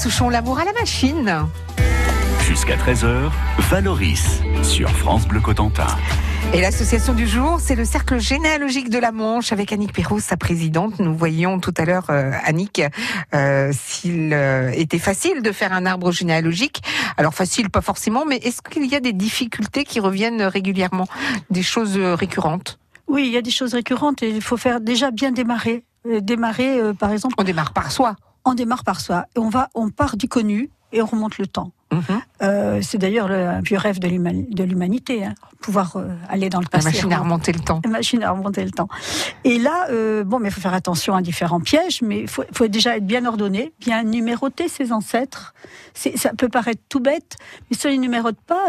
Souchon, 0.00 0.30
l'amour 0.30 0.59
à 0.59 0.64
la 0.64 0.73
machine. 0.73 1.47
Jusqu'à 2.49 2.75
13h, 2.76 3.30
Valoris 3.69 4.40
sur 4.62 4.88
France 4.88 5.28
Bleu 5.28 5.40
Cotentin. 5.40 5.88
Et 6.54 6.62
l'association 6.62 7.12
du 7.12 7.26
jour, 7.26 7.61
c'est 7.61 7.75
le 7.75 7.85
Cercle 7.85 8.19
généalogique 8.19 8.88
de 8.88 8.99
la 8.99 9.12
Manche 9.12 9.52
avec 9.52 9.75
Annick 9.75 9.92
Perros, 9.92 10.19
sa 10.19 10.38
présidente. 10.38 11.00
Nous 11.00 11.14
voyions 11.14 11.61
tout 11.61 11.75
à 11.76 11.85
l'heure, 11.85 12.07
euh, 12.09 12.33
Annick, 12.47 12.80
euh, 13.35 13.73
s'il 13.75 14.33
euh, 14.33 14.71
était 14.71 14.99
facile 14.99 15.42
de 15.42 15.52
faire 15.52 15.75
un 15.75 15.85
arbre 15.85 16.12
généalogique. 16.12 16.80
Alors 17.19 17.35
facile, 17.35 17.69
pas 17.69 17.83
forcément, 17.83 18.25
mais 18.25 18.37
est-ce 18.37 18.62
qu'il 18.62 18.87
y 18.87 18.95
a 18.95 19.00
des 19.00 19.12
difficultés 19.12 19.85
qui 19.85 20.00
reviennent 20.00 20.40
régulièrement, 20.40 21.09
des 21.50 21.62
choses 21.62 21.99
euh, 21.99 22.14
récurrentes? 22.14 22.78
Oui, 23.07 23.26
il 23.26 23.33
y 23.33 23.37
a 23.37 23.42
des 23.42 23.50
choses 23.50 23.75
récurrentes 23.75 24.23
et 24.23 24.30
il 24.30 24.40
faut 24.40 24.57
faire 24.57 24.80
déjà 24.80 25.11
bien 25.11 25.30
démarrer. 25.30 25.85
Démarrer, 26.07 26.80
euh, 26.80 26.95
par 26.95 27.12
exemple, 27.12 27.35
On 27.37 27.45
démarre 27.45 27.75
par 27.75 27.92
soi. 27.92 28.16
On 28.44 28.54
démarre 28.54 28.85
par 28.85 29.00
soi 29.00 29.26
et 29.37 29.38
on 29.38 29.49
va, 29.49 29.68
on 29.75 29.90
part 29.90 30.16
du 30.16 30.28
connu 30.28 30.70
et 30.92 31.02
on 31.02 31.06
remonte 31.06 31.38
le 31.38 31.47
temps. 31.47 31.73
Mhm. 31.92 32.02
Euh, 32.42 32.80
c'est 32.82 32.99
d'ailleurs 32.99 33.26
le 33.28 33.35
un 33.35 33.61
vieux 33.62 33.76
rêve 33.76 33.99
de 33.99 34.06
l'huma- 34.09 34.32
de 34.32 34.62
l'humanité, 34.64 35.25
hein, 35.25 35.35
pouvoir 35.61 35.97
euh, 35.97 36.09
aller 36.28 36.49
dans 36.49 36.61
le 36.61 36.64
La 36.64 36.70
passé. 36.70 36.85
machine 36.87 37.12
à 37.12 37.18
remonter- 37.18 37.50
remonter 37.50 37.52
le 37.52 37.61
temps. 37.61 37.80
la 37.85 37.90
machine 37.90 38.23
à 38.23 38.30
remonter 38.30 38.64
le 38.64 38.70
temps. 38.70 38.88
Et 39.44 39.59
là, 39.59 39.87
euh, 39.90 40.23
bon, 40.25 40.38
mais 40.38 40.49
il 40.49 40.52
faut 40.52 40.61
faire 40.61 40.75
attention 40.75 41.14
à 41.16 41.23
différents 41.23 41.61
pièges, 41.61 42.00
mais 42.02 42.20
il 42.20 42.28
faut, 42.28 42.44
faut 42.52 42.68
déjà 42.68 42.97
être 42.97 43.06
bien 43.06 43.25
ordonné, 43.26 43.73
bien 43.80 44.04
numéroter 44.04 44.68
ses 44.68 44.92
ancêtres. 44.92 45.52
Ça 45.94 46.30
peut 46.37 46.49
paraître 46.49 46.82
tout 46.88 47.00
bête, 47.00 47.37
mais 47.70 47.76
si 47.76 47.87
on 47.87 47.90
les 47.90 47.99
numérote 47.99 48.38
pas, 48.47 48.68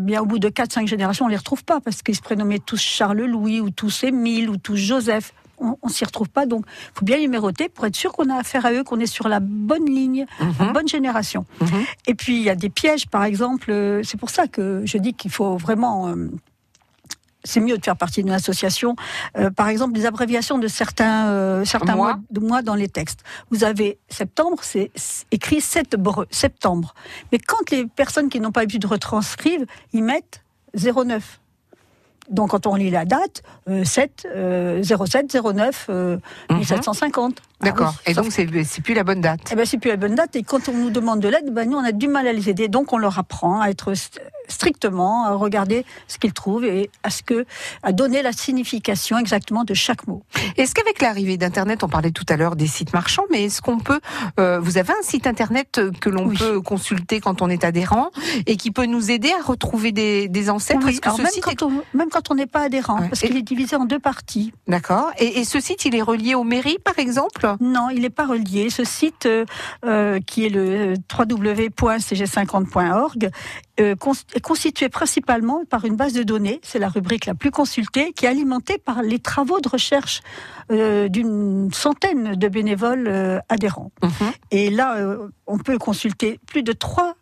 bien 0.00 0.20
au 0.20 0.26
bout 0.26 0.38
de 0.38 0.48
4-5 0.48 0.86
générations, 0.86 1.24
on 1.24 1.28
les 1.28 1.36
retrouve 1.36 1.64
pas 1.64 1.80
parce 1.80 2.02
qu'ils 2.02 2.14
se 2.16 2.20
prénommaient 2.22 2.58
tous 2.60 2.80
Charles-Louis 2.80 3.60
ou 3.60 3.70
tous 3.70 4.04
Émile 4.04 4.50
ou 4.50 4.56
tous 4.56 4.76
Joseph. 4.76 5.32
On, 5.60 5.76
on 5.82 5.88
s'y 5.88 6.04
retrouve 6.04 6.28
pas, 6.28 6.46
donc 6.46 6.64
il 6.66 6.98
faut 6.98 7.04
bien 7.04 7.18
numéroter 7.18 7.68
pour 7.68 7.84
être 7.86 7.96
sûr 7.96 8.12
qu'on 8.12 8.28
a 8.30 8.36
affaire 8.36 8.64
à 8.66 8.72
eux, 8.72 8.84
qu'on 8.84 9.00
est 9.00 9.06
sur 9.06 9.28
la 9.28 9.40
bonne 9.40 9.86
ligne, 9.86 10.26
la 10.40 10.46
Mhm. 10.66 10.72
bonne 10.72 10.88
génération. 10.88 11.46
Mhm. 11.60 11.84
Et 12.06 12.14
puis 12.14 12.36
il 12.36 12.42
y 12.42 12.50
a 12.50 12.54
des 12.56 12.70
pièges, 12.70 13.06
par 13.08 13.24
exemple. 13.24 13.70
euh, 13.70 14.02
C'est 14.04 14.18
pour 14.18 14.30
ça 14.30 14.46
que 14.46 14.82
je 14.84 14.98
dis 14.98 15.14
qu'il 15.14 15.30
faut 15.30 15.56
vraiment. 15.56 16.08
euh, 16.08 16.30
c'est 17.44 17.60
mieux 17.60 17.78
de 17.78 17.84
faire 17.84 17.96
partie 17.96 18.22
d'une 18.22 18.32
association. 18.32 18.94
Euh, 19.38 19.48
par 19.50 19.68
exemple, 19.68 19.92
des 19.94 20.04
abréviations 20.06 20.58
de 20.58 20.68
certains 20.68 21.28
euh, 21.28 21.64
certains 21.64 21.94
Mois. 21.96 22.14
mois. 22.14 22.20
de 22.30 22.40
mois 22.40 22.62
dans 22.62 22.74
les 22.74 22.88
textes. 22.88 23.20
Vous 23.50 23.64
avez 23.64 23.98
septembre, 24.10 24.58
c'est 24.62 24.90
écrit 25.30 25.60
septembre, 25.60 26.26
septembre. 26.30 26.94
Mais 27.32 27.38
quand 27.38 27.70
les 27.70 27.86
personnes 27.86 28.28
qui 28.28 28.40
n'ont 28.40 28.50
pas 28.52 28.60
l'habitude 28.60 28.84
retranscrivent, 28.84 29.66
ils 29.92 30.02
mettent 30.02 30.42
09. 30.74 31.40
Donc 32.30 32.50
quand 32.50 32.66
on 32.66 32.74
lit 32.74 32.90
la 32.90 33.04
date, 33.04 33.42
euh, 33.68 33.84
7, 33.84 34.26
euh, 34.34 34.82
07, 34.82 35.26
09, 35.30 35.86
euh, 35.88 36.16
Mhm. 36.50 36.58
1750. 36.58 37.42
Ah 37.60 37.64
D'accord. 37.66 37.94
oui, 38.06 38.12
Et 38.12 38.14
donc, 38.14 38.26
c'est 38.30 38.46
c'est 38.64 38.82
plus 38.82 38.94
la 38.94 39.02
bonne 39.02 39.20
date. 39.20 39.40
eh 39.50 39.56
ben, 39.56 39.66
c'est 39.66 39.78
plus 39.78 39.90
la 39.90 39.96
bonne 39.96 40.14
date. 40.14 40.36
Et 40.36 40.44
quand 40.44 40.68
on 40.68 40.72
nous 40.74 40.90
demande 40.90 41.18
de 41.20 41.28
l'aide, 41.28 41.52
ben, 41.52 41.68
nous, 41.68 41.76
on 41.76 41.84
a 41.84 41.90
du 41.92 42.06
mal 42.06 42.26
à 42.28 42.32
les 42.32 42.48
aider. 42.48 42.68
Donc, 42.68 42.92
on 42.92 42.98
leur 42.98 43.18
apprend 43.18 43.60
à 43.60 43.68
être 43.68 43.92
st- 43.94 44.18
strictement, 44.46 45.24
à 45.26 45.32
regarder 45.34 45.84
ce 46.06 46.18
qu'ils 46.18 46.32
trouvent 46.32 46.64
et 46.64 46.88
à 47.02 47.10
ce 47.10 47.22
que, 47.22 47.44
à 47.82 47.92
donner 47.92 48.22
la 48.22 48.32
signification 48.32 49.18
exactement 49.18 49.64
de 49.64 49.74
chaque 49.74 50.06
mot. 50.06 50.22
Est-ce 50.56 50.74
qu'avec 50.74 51.02
l'arrivée 51.02 51.36
d'Internet, 51.36 51.82
on 51.84 51.88
parlait 51.88 52.12
tout 52.12 52.24
à 52.28 52.36
l'heure 52.36 52.56
des 52.56 52.66
sites 52.66 52.92
marchands, 52.94 53.24
mais 53.30 53.44
est-ce 53.44 53.60
qu'on 53.60 53.78
peut, 53.78 54.00
euh, 54.40 54.58
vous 54.60 54.78
avez 54.78 54.92
un 54.92 55.02
site 55.02 55.26
Internet 55.26 55.80
que 56.00 56.08
l'on 56.08 56.28
Oui. 56.28 56.36
peut 56.38 56.60
consulter 56.62 57.20
quand 57.20 57.42
on 57.42 57.50
est 57.50 57.62
adhérent 57.64 58.10
et 58.46 58.56
qui 58.56 58.70
peut 58.70 58.86
nous 58.86 59.10
aider 59.10 59.30
à 59.38 59.42
retrouver 59.44 59.92
des, 59.92 60.28
des 60.28 60.48
ancêtres? 60.48 60.80
Oui, 60.86 60.98
que 60.98 61.08
alors 61.08 61.18
même, 61.18 61.26
site 61.28 61.44
quand 61.44 61.50
est- 61.50 61.62
on, 61.62 61.82
même 61.92 62.08
quand 62.08 62.30
on 62.30 62.34
n'est 62.34 62.46
pas 62.46 62.62
adhérent, 62.62 63.00
Ouais. 63.00 63.08
parce 63.08 63.22
Et- 63.24 63.28
qu'il 63.28 63.36
est 63.36 63.42
divisé 63.42 63.76
en 63.76 63.84
deux 63.84 63.98
parties. 63.98 64.52
D'accord. 64.66 65.10
Et, 65.18 65.40
et 65.40 65.44
ce 65.44 65.60
site, 65.60 65.84
il 65.84 65.94
est 65.94 66.02
relié 66.02 66.34
aux 66.34 66.44
mairies, 66.44 66.78
par 66.82 66.98
exemple? 66.98 67.47
Non, 67.60 67.88
il 67.90 68.02
n'est 68.02 68.10
pas 68.10 68.26
relié. 68.26 68.70
Ce 68.70 68.84
site, 68.84 69.26
euh, 69.26 69.44
euh, 69.84 70.20
qui 70.20 70.46
est 70.46 70.50
le 70.50 70.94
www.cg50.org, 71.16 73.30
euh, 73.80 73.94
cons- 73.96 74.12
est 74.34 74.40
constitué 74.40 74.88
principalement 74.88 75.62
par 75.68 75.84
une 75.84 75.96
base 75.96 76.12
de 76.12 76.22
données, 76.22 76.60
c'est 76.62 76.78
la 76.78 76.88
rubrique 76.88 77.26
la 77.26 77.34
plus 77.34 77.50
consultée, 77.50 78.12
qui 78.12 78.26
est 78.26 78.28
alimentée 78.28 78.78
par 78.78 79.02
les 79.02 79.18
travaux 79.18 79.60
de 79.60 79.68
recherche 79.68 80.20
euh, 80.70 81.08
d'une 81.08 81.72
centaine 81.72 82.34
de 82.34 82.48
bénévoles 82.48 83.42
adhérents. 83.48 83.90
Mhm. 84.02 84.10
Et 84.50 84.70
là, 84.70 84.96
on 85.46 85.58
peut 85.58 85.78
consulter 85.78 86.40
plus 86.46 86.62
de 86.62 86.72
3 86.72 87.14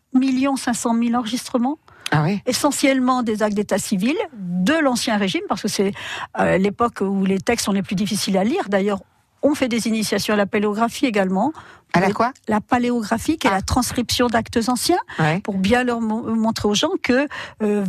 500 0.57 0.95
000 0.99 1.13
enregistrements 1.13 1.77
Ah 2.11 2.23
oui. 2.23 2.41
essentiellement 2.47 3.21
des 3.21 3.43
actes 3.43 3.55
d'état 3.55 3.77
civil 3.77 4.15
de 4.33 4.73
l'ancien 4.73 5.15
régime, 5.17 5.41
parce 5.47 5.61
que 5.61 5.67
c'est 5.67 5.91
euh, 6.39 6.57
l'époque 6.57 7.01
où 7.01 7.23
les 7.23 7.37
textes 7.39 7.65
sont 7.65 7.71
les 7.71 7.83
plus 7.83 7.95
difficiles 7.95 8.35
à 8.37 8.43
lire. 8.43 8.67
D'ailleurs, 8.69 9.01
on 9.43 9.53
fait 9.55 9.67
des 9.67 9.87
initiations 9.87 10.33
à 10.33 10.37
la 10.37 10.45
paléographie 10.45 11.05
également. 11.05 11.53
À 11.93 11.99
la 12.01 12.11
quoi? 12.11 12.31
La 12.47 12.59
paléographie, 12.61 13.37
qui 13.37 13.47
est 13.47 13.49
Ah. 13.51 13.55
la 13.55 13.61
transcription 13.61 14.27
d'actes 14.27 14.59
anciens, 14.67 14.99
Ouais. 15.19 15.39
pour 15.39 15.55
bien 15.57 15.83
leur 15.83 16.01
mo- 16.01 16.23
montrer 16.35 16.67
aux 16.67 16.73
gens 16.75 16.91
que 17.01 17.27
euh, 17.63 17.85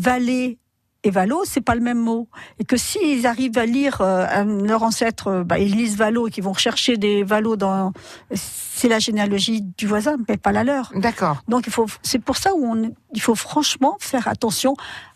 et 1.05 1.11
Valo, 1.11 1.43
c'est 1.45 1.61
pas 1.61 1.77
le 1.77 1.81
même 1.81 1.99
mot. 1.99 2.29
Et 2.59 2.65
que 2.65 2.77
s'ils 2.77 3.25
arrivent 3.27 3.57
à 3.57 3.67
lire 3.67 4.01
euh, 4.01 4.27
un- 4.29 4.63
leur 4.65 4.83
ancêtre, 4.83 5.29
euh, 5.29 5.45
bah, 5.45 5.59
ils 5.59 5.75
lisent 5.77 5.97
Valo 5.97 6.27
et 6.27 6.31
qu'ils 6.33 6.43
vont 6.43 6.53
rechercher 6.53 6.97
des 6.97 7.23
Valos 7.23 7.55
dans. 7.57 7.93
C'est 8.35 8.89
la 8.89 8.99
généalogie 8.99 9.63
du 9.63 9.87
voisin, 9.87 10.17
mais 10.29 10.37
pas 10.37 10.51
la 10.53 10.65
leur. 10.65 10.91
D'accord. 10.97 11.43
Donc 11.49 11.67
il 11.69 11.73
faut, 11.73 11.87
c'est 12.03 12.19
pour 12.19 12.37
ça 12.37 12.53
où 12.55 12.65
on, 12.75 12.93
il 13.15 13.21
faut 13.21 13.37
franchement 13.37 13.97
faire 14.01 14.27
attention 14.29 14.75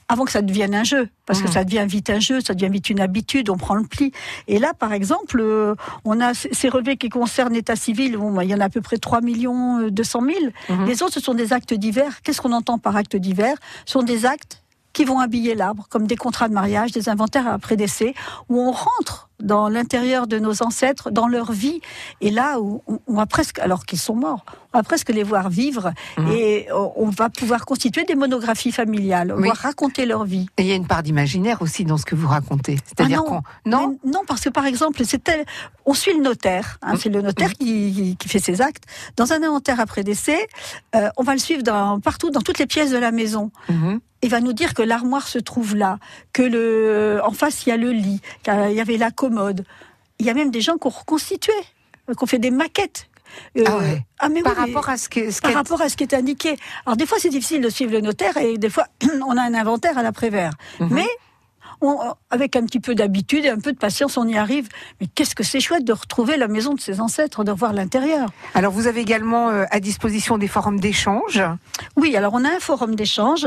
avant 0.08 0.24
que 0.24 0.30
ça 0.30 0.42
devienne 0.42 0.74
un 0.74 0.84
jeu, 0.84 1.08
parce 1.26 1.40
que 1.40 1.46
Mhm. 1.46 1.52
ça 1.52 1.64
devient 1.64 1.84
vite 1.88 2.10
un 2.10 2.20
jeu, 2.20 2.40
ça 2.40 2.54
devient 2.54 2.70
vite 2.72 2.90
une 2.90 3.00
habitude, 3.00 3.50
on 3.50 3.56
prend 3.56 3.74
le 3.74 3.84
pli. 3.84 4.12
Et 4.48 4.58
là, 4.58 4.72
par 4.74 4.92
exemple, 4.92 5.40
euh, 5.40 5.74
on 6.04 6.20
a 6.20 6.34
ces 6.34 6.68
relevés 6.68 6.96
qui 6.96 7.08
concernent 7.08 7.54
l'état 7.54 7.76
civil, 7.76 8.16
bon, 8.16 8.32
bah, 8.32 8.44
il 8.44 8.50
y 8.50 8.54
en 8.54 8.60
a 8.60 8.64
à 8.64 8.68
peu 8.68 8.80
près 8.80 8.98
3 8.98 9.20
millions 9.20 9.88
200 9.88 10.20
000. 10.22 10.38
Mhm. 10.68 10.86
Les 10.86 11.02
autres, 11.02 11.14
ce 11.14 11.20
sont 11.20 11.34
des 11.34 11.52
actes 11.52 11.74
divers. 11.74 12.22
Qu'est-ce 12.22 12.40
qu'on 12.40 12.52
entend 12.52 12.78
par 12.78 12.96
actes 12.96 13.16
divers? 13.16 13.56
Ce 13.86 13.92
sont 13.92 14.02
des 14.02 14.26
actes 14.26 14.58
qui 14.92 15.04
vont 15.06 15.20
habiller 15.20 15.54
l'arbre, 15.54 15.86
comme 15.88 16.06
des 16.06 16.16
contrats 16.16 16.48
de 16.48 16.52
mariage, 16.54 16.92
des 16.92 17.08
inventaires 17.08 17.48
après 17.48 17.76
décès, 17.76 18.12
où 18.50 18.60
on 18.60 18.72
rentre 18.72 19.30
dans 19.42 19.68
l'intérieur 19.68 20.26
de 20.26 20.38
nos 20.38 20.62
ancêtres, 20.62 21.10
dans 21.10 21.28
leur 21.28 21.52
vie, 21.52 21.80
et 22.20 22.30
là 22.30 22.60
où 22.60 22.82
on, 22.86 22.98
on 23.06 23.14
va 23.14 23.26
presque, 23.26 23.58
alors 23.58 23.84
qu'ils 23.84 23.98
sont 23.98 24.14
morts, 24.14 24.44
on 24.72 24.78
va 24.78 24.82
presque 24.82 25.10
les 25.10 25.22
voir 25.22 25.50
vivre, 25.50 25.92
Mhm. 26.16 26.28
et 26.32 26.68
on 26.72 27.10
va 27.10 27.28
pouvoir 27.28 27.66
constituer 27.66 28.04
des 28.04 28.14
monographies 28.14 28.72
familiales, 28.72 29.34
Oui. 29.36 29.48
va 29.48 29.54
raconter 29.54 30.06
leur 30.06 30.24
vie. 30.24 30.46
Et 30.56 30.62
il 30.62 30.68
y 30.68 30.72
a 30.72 30.76
une 30.76 30.86
part 30.86 31.02
d'imaginaire 31.02 31.60
aussi 31.60 31.84
dans 31.84 31.98
ce 31.98 32.04
que 32.06 32.14
vous 32.14 32.28
racontez. 32.28 32.76
C'est-à-dire 32.86 33.22
Ah 33.26 33.30
non. 33.30 33.42
qu'on. 33.42 33.70
Non 33.70 33.98
non, 34.04 34.20
parce 34.26 34.40
que 34.42 34.48
par 34.50 34.64
exemple, 34.66 35.02
tel- 35.04 35.44
on 35.84 35.94
suit 35.94 36.14
le 36.16 36.22
notaire. 36.22 36.78
hein, 36.82 36.94
c'est 36.98 37.08
le 37.10 37.20
notaire 37.22 37.52
qui, 37.54 37.92
qui- 37.94 38.16
qui 38.16 38.28
fait 38.28 38.38
ses 38.38 38.60
actes. 38.62 38.84
Dans 39.16 39.32
un 39.32 39.42
inventaire 39.42 39.80
après 39.80 40.04
décès, 40.04 40.46
euh, 40.94 41.08
on 41.16 41.22
va 41.22 41.32
le 41.32 41.38
suivre 41.38 41.62
dans, 41.62 41.98
partout, 42.00 42.30
dans 42.30 42.40
toutes 42.40 42.58
les 42.58 42.66
pièces 42.66 42.90
de 42.90 42.98
la 42.98 43.10
maison. 43.10 43.50
Mhm. 43.68 44.00
Il 44.24 44.30
va 44.30 44.40
nous 44.40 44.52
dire 44.52 44.72
que 44.74 44.82
l'armoire 44.82 45.26
se 45.26 45.40
trouve 45.40 45.74
là, 45.74 45.98
que 46.32 46.42
le, 46.42 47.20
en 47.24 47.32
face 47.32 47.66
il 47.66 47.70
y 47.70 47.72
a 47.72 47.76
le 47.76 47.90
lit, 47.90 48.20
qu'il 48.44 48.54
y 48.72 48.80
avait 48.80 48.96
la 48.96 49.10
commode. 49.10 49.31
Il 50.18 50.26
y 50.26 50.30
a 50.30 50.34
même 50.34 50.50
des 50.50 50.60
gens 50.60 50.76
qui 50.76 50.86
ont 50.86 50.90
reconstitué, 50.90 51.52
euh, 52.08 52.14
qui 52.14 52.22
ont 52.22 52.26
fait 52.26 52.38
des 52.38 52.50
maquettes. 52.50 53.08
Euh, 53.56 53.64
Ah 53.66 53.78
ouais. 53.78 54.04
ah, 54.18 54.28
mais 54.28 54.42
Par 54.42 54.52
oui, 54.58 54.60
rapport 54.74 54.88
à 54.90 54.96
ce 54.98 55.08
que. 55.08 55.30
Ce 55.30 55.40
par 55.40 55.54
rapport 55.54 55.80
à 55.80 55.88
ce 55.88 55.96
qui 55.96 56.04
est 56.04 56.14
indiqué. 56.14 56.56
Alors 56.84 56.96
des 56.96 57.06
fois 57.06 57.18
c'est 57.18 57.30
difficile 57.30 57.62
de 57.62 57.70
suivre 57.70 57.92
le 57.92 58.00
notaire 58.00 58.36
et 58.36 58.58
des 58.58 58.68
fois 58.70 58.86
on 59.26 59.36
a 59.36 59.42
un 59.42 59.54
inventaire 59.54 59.96
à 59.98 60.02
l'après-vert. 60.02 60.52
Mhm. 60.80 60.88
Mais 60.92 61.08
on- 61.82 62.14
avec 62.30 62.56
un 62.56 62.64
petit 62.64 62.80
peu 62.80 62.94
d'habitude 62.94 63.44
et 63.44 63.48
un 63.50 63.58
peu 63.58 63.72
de 63.72 63.78
patience, 63.78 64.16
on 64.16 64.26
y 64.26 64.36
arrive. 64.38 64.68
Mais 65.00 65.06
qu'est-ce 65.14 65.34
que 65.34 65.42
c'est 65.42 65.60
chouette 65.60 65.84
de 65.84 65.92
retrouver 65.92 66.36
la 66.36 66.48
maison 66.48 66.74
de 66.74 66.80
ses 66.80 67.00
ancêtres, 67.00 67.44
de 67.44 67.50
revoir 67.50 67.72
l'intérieur. 67.72 68.30
Alors, 68.54 68.72
vous 68.72 68.86
avez 68.86 69.00
également 69.00 69.50
euh, 69.50 69.64
à 69.70 69.80
disposition 69.80 70.38
des 70.38 70.48
forums 70.48 70.80
d'échange. 70.80 71.42
Oui, 71.96 72.16
alors 72.16 72.32
on 72.34 72.44
a 72.44 72.48
un 72.48 72.60
forum 72.60 72.94
d'échange 72.94 73.46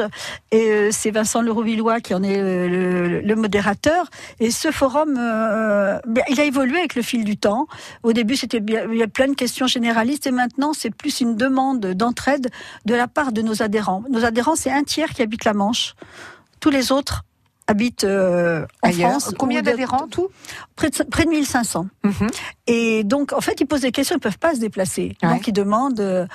et 0.52 0.70
euh, 0.70 0.90
c'est 0.92 1.12
Vincent 1.12 1.42
Leroux-Villois 1.42 2.02
qui 2.02 2.14
en 2.14 2.24
est 2.24 2.38
euh, 2.40 2.68
le, 2.68 3.22
le 3.22 3.36
modérateur. 3.36 4.10
Et 4.40 4.52
ce 4.52 4.72
forum, 4.72 5.16
euh, 5.18 6.00
bien, 6.08 6.24
il 6.30 6.40
a 6.40 6.44
évolué 6.44 6.78
avec 6.80 6.96
le 6.96 7.02
fil 7.02 7.24
du 7.24 7.38
temps. 7.38 7.68
Au 8.04 8.14
début, 8.14 8.36
c'était 8.36 8.62
il 8.68 8.96
y 8.98 9.04
a 9.04 9.08
plein 9.08 9.28
de 9.28 9.34
questions 9.36 9.68
généralistes 9.68 10.28
et 10.28 10.32
maintenant, 10.32 10.74
c'est 10.74 10.90
plus 10.94 11.22
une 11.22 11.36
demande 11.36 11.80
d'entraide 11.80 12.50
de 12.86 12.96
la 12.96 13.08
part 13.08 13.32
de 13.32 13.42
nos 13.42 13.62
adhérents. 13.62 14.04
Nos 14.10 14.26
adhérents, 14.26 14.56
c'est 14.56 14.72
un 14.72 14.84
tiers 14.84 15.10
qui 15.10 15.22
habite 15.22 15.46
la 15.46 15.54
Manche. 15.54 15.96
Tous 16.60 16.70
les 16.70 16.92
autres 16.92 17.24
habitent 17.68 18.04
euh, 18.04 18.66
en 18.84 18.90
Ailleurs. 18.90 19.10
France. 19.12 19.34
Combien 19.38 19.62
d'adhérents 19.62 20.08
tout? 20.08 20.30
Près 20.76 20.90
de, 20.90 21.04
près 21.04 21.26
de 21.26 21.30
1500. 21.30 21.88
Mhm. 22.04 22.28
Et 22.68 23.04
donc, 23.04 23.34
en 23.34 23.42
fait, 23.42 23.60
ils 23.60 23.66
posent 23.66 23.82
des 23.82 23.92
questions, 23.92 24.16
ils 24.16 24.20
peuvent 24.22 24.38
pas 24.40 24.56
se 24.56 24.60
déplacer. 24.60 25.16
Ouais. 25.24 25.30
Donc, 25.30 25.48
ils 25.48 25.54
demandent 25.54 26.28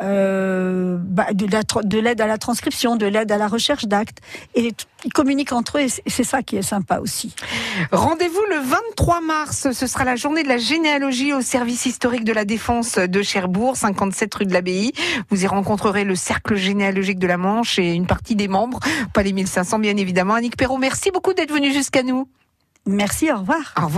euh, 0.00 0.96
bah, 1.00 1.32
de 1.32 1.46
la 1.46 1.62
de 1.82 1.98
l'aide 1.98 2.20
à 2.20 2.26
la 2.26 2.38
transcription, 2.38 2.96
de 2.96 3.06
l'aide 3.06 3.32
à 3.32 3.36
la 3.36 3.48
recherche 3.48 3.86
d'actes. 3.86 4.18
Et 4.54 4.72
ils 5.04 5.12
communiquent 5.12 5.52
entre 5.52 5.78
eux, 5.78 5.82
et 5.82 6.10
c'est 6.10 6.24
ça 6.24 6.42
qui 6.42 6.56
est 6.56 6.62
sympa 6.62 6.98
aussi. 6.98 7.34
Rendez-vous 7.92 8.42
le 8.50 8.58
23 8.60 9.20
mars. 9.20 9.72
Ce 9.72 9.86
sera 9.86 10.04
la 10.04 10.16
journée 10.16 10.42
de 10.42 10.48
la 10.48 10.58
généalogie 10.58 11.32
au 11.32 11.40
service 11.40 11.86
historique 11.86 12.24
de 12.24 12.32
la 12.32 12.44
défense 12.44 12.98
de 12.98 13.22
Cherbourg, 13.22 13.76
57 13.76 14.34
rue 14.34 14.46
de 14.46 14.52
l'Abbaye. 14.52 14.92
Vous 15.30 15.44
y 15.44 15.46
rencontrerez 15.46 16.04
le 16.04 16.14
cercle 16.14 16.56
généalogique 16.56 17.18
de 17.18 17.26
la 17.26 17.36
Manche 17.36 17.78
et 17.78 17.94
une 17.94 18.06
partie 18.06 18.36
des 18.36 18.48
membres, 18.48 18.80
pas 19.12 19.22
les 19.22 19.32
1500 19.32 19.78
bien 19.78 19.96
évidemment. 19.96 20.34
Annick 20.34 20.56
Perrault, 20.56 20.78
merci 20.78 21.10
beaucoup 21.10 21.34
d'être 21.34 21.52
venu 21.52 21.72
jusqu'à 21.72 22.02
nous. 22.02 22.28
Merci, 22.86 23.30
au 23.30 23.38
revoir. 23.38 23.74
Au 23.76 23.86
revoir. 23.86 23.96